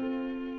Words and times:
Música 0.00 0.49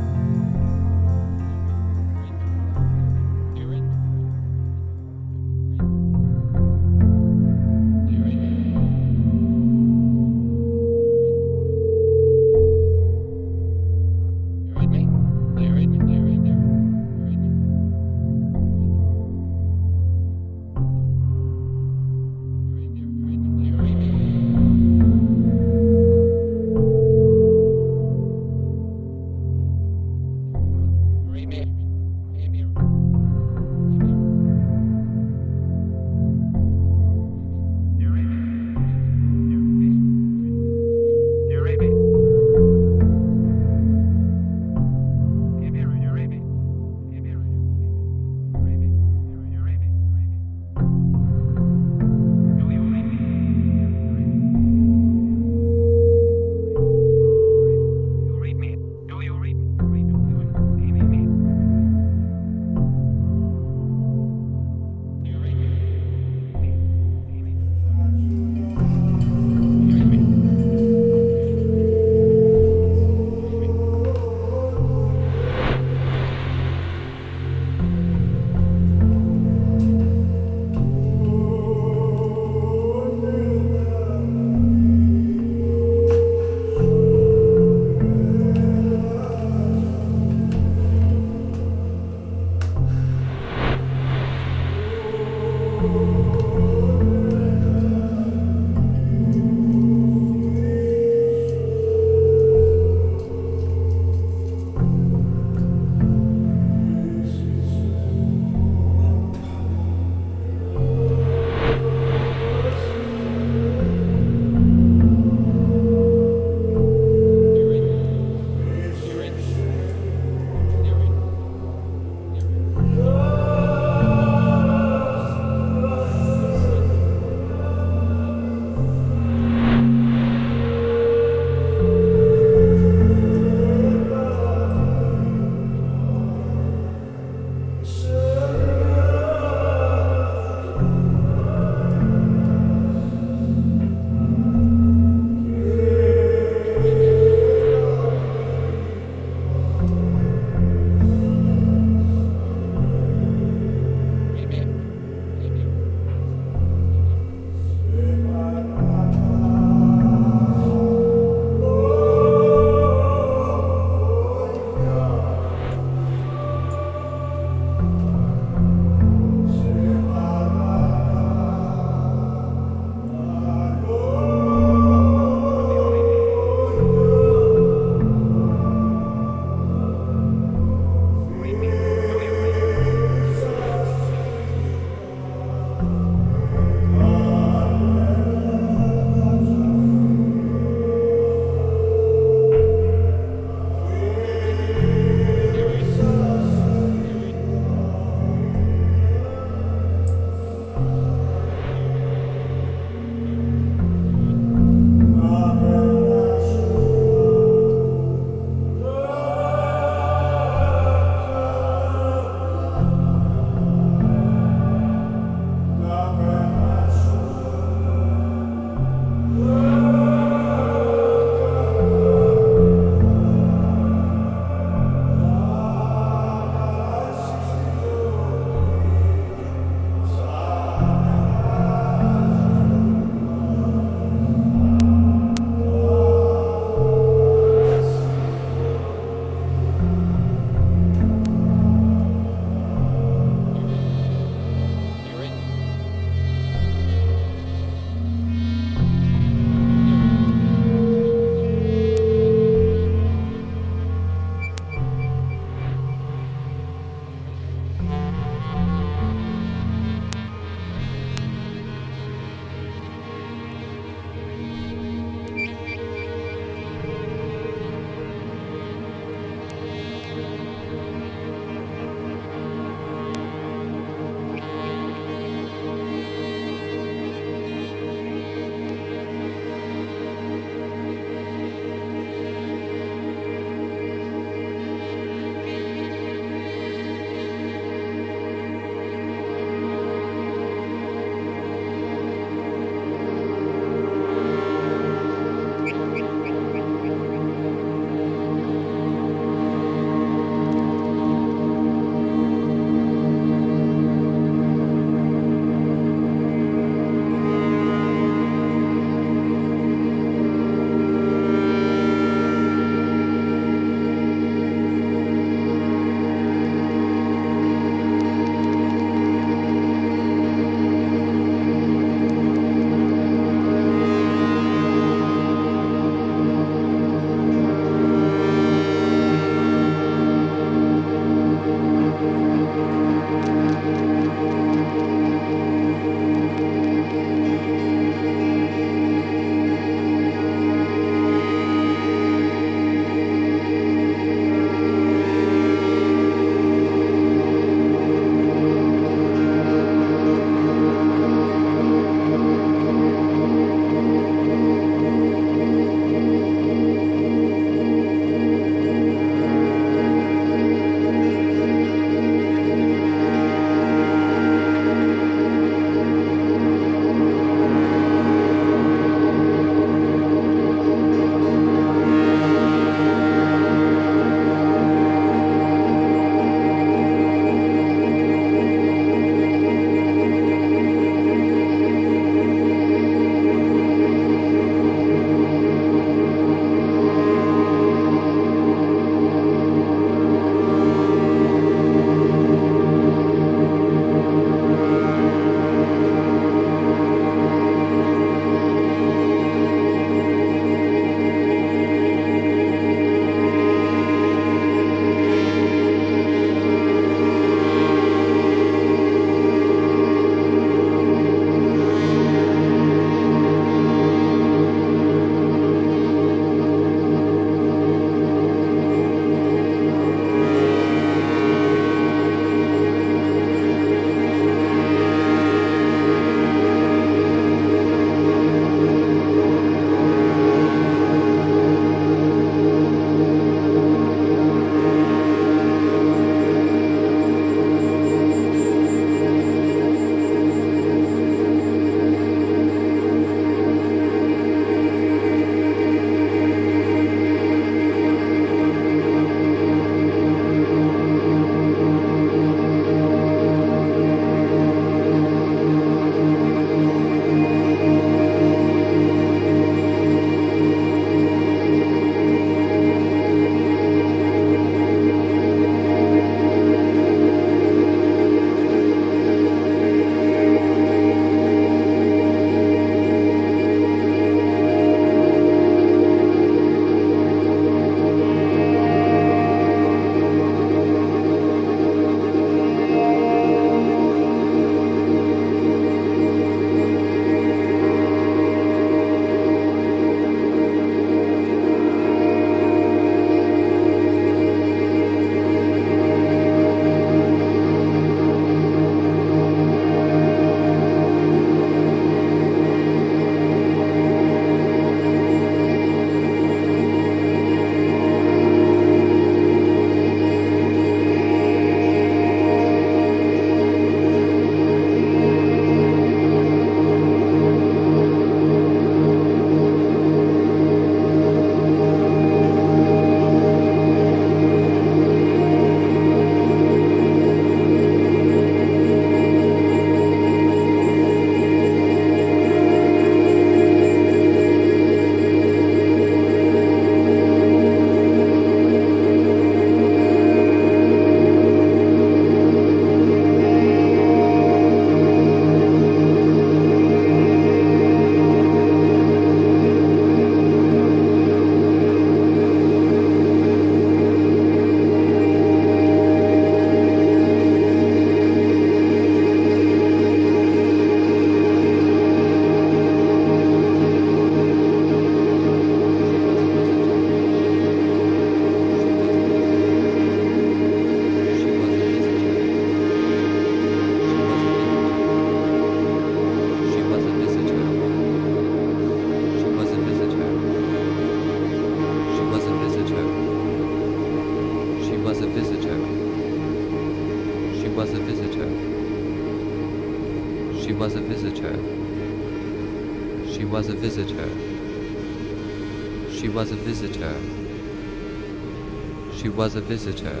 was 599.18 599.34
a 599.34 599.40
visitor. 599.40 600.00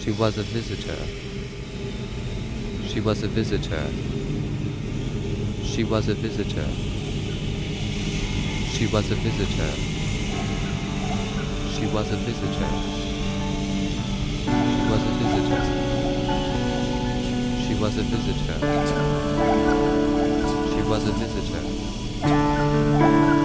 She 0.00 0.10
was 0.10 0.36
a 0.36 0.42
visitor. 0.42 0.96
She 2.88 3.00
was 3.00 3.22
a 3.22 3.28
visitor. 3.28 3.86
She 5.62 5.84
was 5.84 6.08
a 6.08 6.14
visitor. 6.14 6.66
She 8.72 8.88
was 8.88 9.12
a 9.12 9.14
visitor. 9.14 9.70
She 11.70 11.86
was 11.86 12.10
a 12.10 12.16
visitor. 12.16 12.72
She 14.66 14.74
was 14.90 15.02
a 15.06 15.12
visitor. 15.22 15.62
She 17.62 17.74
was 17.78 17.96
a 17.96 18.02
visitor. 18.02 18.58
She 20.74 20.82
was 20.82 21.06
a 21.06 21.12
visitor. 23.22 23.39